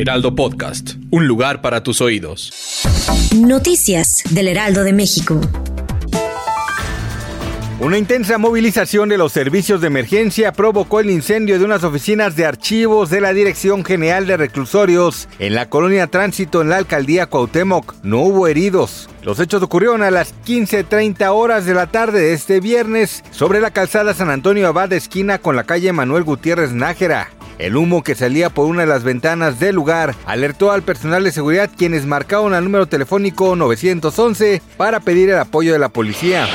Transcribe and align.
Heraldo 0.00 0.34
Podcast, 0.34 0.94
un 1.10 1.26
lugar 1.26 1.60
para 1.60 1.82
tus 1.82 2.00
oídos. 2.00 2.50
Noticias 3.36 4.22
del 4.30 4.48
Heraldo 4.48 4.82
de 4.82 4.94
México. 4.94 5.38
Una 7.80 7.98
intensa 7.98 8.38
movilización 8.38 9.10
de 9.10 9.18
los 9.18 9.32
servicios 9.32 9.82
de 9.82 9.88
emergencia 9.88 10.52
provocó 10.52 11.00
el 11.00 11.10
incendio 11.10 11.58
de 11.58 11.66
unas 11.66 11.84
oficinas 11.84 12.34
de 12.34 12.46
archivos 12.46 13.10
de 13.10 13.20
la 13.20 13.34
Dirección 13.34 13.84
General 13.84 14.26
de 14.26 14.38
Reclusorios 14.38 15.28
en 15.38 15.54
la 15.54 15.68
colonia 15.68 16.06
Tránsito 16.06 16.62
en 16.62 16.70
la 16.70 16.78
alcaldía 16.78 17.26
Cuauhtémoc. 17.26 17.96
No 18.02 18.20
hubo 18.20 18.48
heridos. 18.48 19.10
Los 19.22 19.38
hechos 19.38 19.62
ocurrieron 19.62 20.02
a 20.02 20.10
las 20.10 20.34
15.30 20.46 21.28
horas 21.28 21.66
de 21.66 21.74
la 21.74 21.88
tarde 21.88 22.20
de 22.20 22.32
este 22.32 22.60
viernes 22.60 23.22
sobre 23.32 23.60
la 23.60 23.70
calzada 23.70 24.14
San 24.14 24.30
Antonio 24.30 24.66
Abad 24.66 24.94
esquina 24.94 25.36
con 25.36 25.56
la 25.56 25.64
calle 25.64 25.92
Manuel 25.92 26.24
Gutiérrez 26.24 26.72
Nájera. 26.72 27.28
El 27.60 27.76
humo 27.76 28.02
que 28.02 28.14
salía 28.14 28.48
por 28.48 28.64
una 28.64 28.80
de 28.80 28.86
las 28.86 29.04
ventanas 29.04 29.60
del 29.60 29.74
lugar 29.74 30.14
alertó 30.24 30.72
al 30.72 30.80
personal 30.80 31.24
de 31.24 31.30
seguridad 31.30 31.68
quienes 31.76 32.06
marcaron 32.06 32.54
al 32.54 32.64
número 32.64 32.86
telefónico 32.86 33.54
911 33.54 34.62
para 34.78 35.00
pedir 35.00 35.28
el 35.28 35.38
apoyo 35.38 35.74
de 35.74 35.78
la 35.78 35.90
policía. 35.90 36.48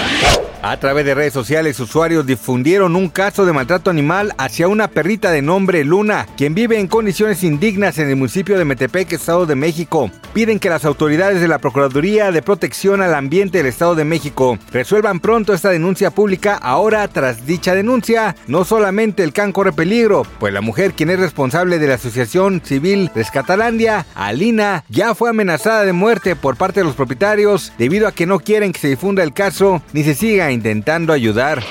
A 0.64 0.80
través 0.80 1.06
de 1.06 1.14
redes 1.14 1.32
sociales, 1.32 1.80
usuarios 1.80 2.26
difundieron 2.26 2.96
un 2.96 3.10
caso 3.10 3.46
de 3.46 3.54
maltrato 3.54 3.92
animal 3.92 4.34
hacia 4.40 4.68
una 4.68 4.88
perrita 4.88 5.30
de 5.30 5.44
nombre 5.44 5.84
Luna, 5.84 6.26
quien 6.38 6.56
vive 6.56 6.80
en 6.80 6.88
condiciones 6.88 7.44
indignas 7.44 8.00
en 8.00 8.10
el 8.10 8.16
municipio 8.16 8.58
de 8.58 8.66
Metepec, 8.66 9.14
Estado 9.14 9.46
de 9.46 9.54
México. 9.54 10.10
Piden 10.36 10.60
que 10.60 10.70
las 10.70 10.84
autoridades 10.84 11.40
de 11.40 11.48
la 11.48 11.60
Procuraduría 11.60 12.30
de 12.30 12.42
Protección 12.42 13.02
al 13.02 13.16
Ambiente 13.16 13.60
del 13.60 13.68
Estado 13.68 13.96
de 13.96 14.04
México 14.04 14.60
resuelvan 14.74 15.22
pronto 15.22 15.54
esta 15.54 15.70
denuncia 15.70 16.12
pública. 16.12 16.60
Ahora, 16.62 17.08
tras 17.08 17.46
dicha 17.46 17.74
denuncia, 17.74 18.36
no 18.46 18.66
solamente 18.66 19.24
el 19.24 19.32
can 19.32 19.54
corre 19.54 19.72
peligro, 19.72 20.24
pues 20.42 20.54
la 20.54 20.60
mujer 20.60 20.92
quien 20.92 21.10
es 21.10 21.22
responsable 21.22 21.80
de 21.80 21.88
la 21.88 21.94
Asociación 21.94 22.62
Civil 22.66 23.10
Rescatalandia, 23.16 24.08
Alina, 24.14 24.84
ya 24.90 25.16
fue 25.16 25.30
amenazada 25.30 25.86
de 25.86 25.94
muerte 25.94 26.36
por 26.36 26.58
parte 26.58 26.82
de 26.82 26.86
los 26.86 26.96
propietarios 26.96 27.72
debido 27.78 28.06
a 28.06 28.12
que 28.12 28.26
no 28.26 28.42
quieren 28.42 28.74
que 28.74 28.82
se 28.82 28.90
difunda 28.90 29.24
el 29.24 29.32
caso 29.32 29.82
ni 29.94 30.04
se 30.04 30.16
siga 30.16 30.52
intentando 30.52 31.14
ayudar. 31.14 31.64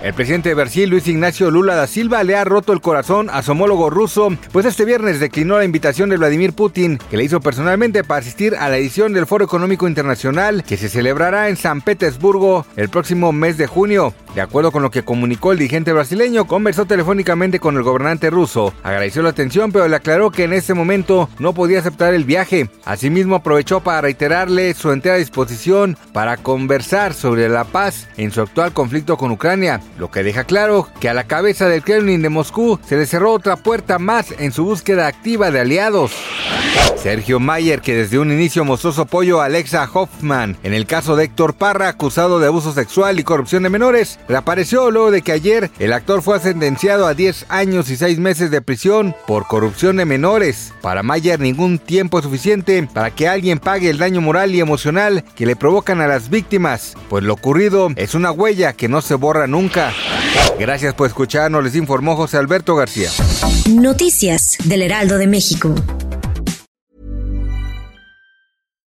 El 0.00 0.14
presidente 0.14 0.50
de 0.50 0.54
Brasil, 0.54 0.88
Luis 0.88 1.08
Ignacio 1.08 1.50
Lula 1.50 1.74
da 1.74 1.88
Silva, 1.88 2.22
le 2.22 2.36
ha 2.36 2.44
roto 2.44 2.72
el 2.72 2.80
corazón 2.80 3.28
a 3.32 3.42
su 3.42 3.50
homólogo 3.50 3.90
ruso, 3.90 4.28
pues 4.52 4.64
este 4.64 4.84
viernes 4.84 5.18
declinó 5.18 5.58
la 5.58 5.64
invitación 5.64 6.08
de 6.08 6.16
Vladimir 6.16 6.52
Putin, 6.52 6.98
que 7.10 7.16
le 7.16 7.24
hizo 7.24 7.40
personalmente 7.40 8.04
para 8.04 8.20
asistir 8.20 8.54
a 8.54 8.68
la 8.68 8.76
edición 8.76 9.12
del 9.12 9.26
Foro 9.26 9.44
Económico 9.44 9.88
Internacional, 9.88 10.62
que 10.62 10.76
se 10.76 10.88
celebrará 10.88 11.48
en 11.48 11.56
San 11.56 11.80
Petersburgo 11.80 12.64
el 12.76 12.90
próximo 12.90 13.32
mes 13.32 13.58
de 13.58 13.66
junio. 13.66 14.14
De 14.36 14.40
acuerdo 14.40 14.70
con 14.70 14.84
lo 14.84 14.90
que 14.92 15.02
comunicó 15.02 15.50
el 15.50 15.58
dirigente 15.58 15.92
brasileño, 15.92 16.46
conversó 16.46 16.84
telefónicamente 16.86 17.58
con 17.58 17.76
el 17.76 17.82
gobernante 17.82 18.30
ruso, 18.30 18.72
agradeció 18.84 19.22
la 19.22 19.30
atención, 19.30 19.72
pero 19.72 19.88
le 19.88 19.96
aclaró 19.96 20.30
que 20.30 20.44
en 20.44 20.52
este 20.52 20.74
momento 20.74 21.28
no 21.40 21.54
podía 21.54 21.80
aceptar 21.80 22.14
el 22.14 22.22
viaje. 22.22 22.70
Asimismo, 22.84 23.34
aprovechó 23.34 23.80
para 23.80 24.02
reiterarle 24.02 24.74
su 24.74 24.92
entera 24.92 25.16
disposición 25.16 25.96
para 26.12 26.36
conversar 26.36 27.14
sobre 27.14 27.48
la 27.48 27.64
paz 27.64 28.06
en 28.16 28.30
su 28.30 28.42
actual 28.42 28.72
conflicto 28.72 29.16
con 29.16 29.32
Ucrania 29.32 29.80
lo 29.98 30.10
que 30.10 30.22
deja 30.22 30.44
claro 30.44 30.88
que 31.00 31.08
a 31.08 31.14
la 31.14 31.24
cabeza 31.24 31.68
del 31.68 31.82
Kremlin 31.82 32.22
de 32.22 32.28
Moscú 32.28 32.78
se 32.86 32.96
le 32.96 33.06
cerró 33.06 33.32
otra 33.32 33.56
puerta 33.56 33.98
más 33.98 34.32
en 34.38 34.52
su 34.52 34.64
búsqueda 34.64 35.06
activa 35.06 35.50
de 35.50 35.60
aliados. 35.60 36.12
Sergio 37.02 37.38
Mayer, 37.38 37.80
que 37.80 37.94
desde 37.94 38.18
un 38.18 38.32
inicio 38.32 38.64
mostró 38.64 38.92
su 38.92 39.02
apoyo 39.02 39.40
a 39.40 39.46
Alexa 39.46 39.88
Hoffman 39.92 40.56
en 40.62 40.74
el 40.74 40.86
caso 40.86 41.16
de 41.16 41.24
Héctor 41.24 41.54
Parra, 41.54 41.88
acusado 41.88 42.40
de 42.40 42.48
abuso 42.48 42.72
sexual 42.72 43.20
y 43.20 43.24
corrupción 43.24 43.62
de 43.62 43.70
menores, 43.70 44.18
reapareció 44.28 44.90
luego 44.90 45.10
de 45.10 45.22
que 45.22 45.32
ayer 45.32 45.70
el 45.78 45.92
actor 45.92 46.22
fue 46.22 46.40
sentenciado 46.40 47.06
a 47.06 47.14
10 47.14 47.46
años 47.48 47.88
y 47.90 47.96
6 47.96 48.18
meses 48.18 48.50
de 48.50 48.62
prisión 48.62 49.14
por 49.26 49.46
corrupción 49.46 49.96
de 49.96 50.04
menores. 50.04 50.72
Para 50.82 51.02
Mayer, 51.02 51.38
ningún 51.40 51.78
tiempo 51.78 52.18
es 52.18 52.24
suficiente 52.24 52.88
para 52.92 53.10
que 53.10 53.28
alguien 53.28 53.58
pague 53.58 53.90
el 53.90 53.98
daño 53.98 54.20
moral 54.20 54.54
y 54.54 54.60
emocional 54.60 55.24
que 55.36 55.46
le 55.46 55.56
provocan 55.56 56.00
a 56.00 56.08
las 56.08 56.30
víctimas, 56.30 56.94
pues 57.08 57.24
lo 57.24 57.34
ocurrido 57.34 57.90
es 57.96 58.14
una 58.14 58.32
huella 58.32 58.72
que 58.72 58.88
no 58.88 59.00
se 59.02 59.14
borra 59.14 59.46
nunca. 59.46 59.92
Gracias 60.58 60.94
por 60.94 61.06
escucharnos, 61.06 61.62
les 61.62 61.76
informó 61.76 62.16
José 62.16 62.36
Alberto 62.36 62.74
García. 62.74 63.10
Noticias 63.68 64.56
del 64.64 64.82
Heraldo 64.82 65.18
de 65.18 65.26
México. 65.26 65.74